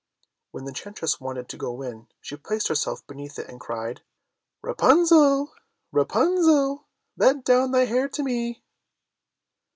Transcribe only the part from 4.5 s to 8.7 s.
"Rapunzel, Rapunzel, Let down thy hair to me."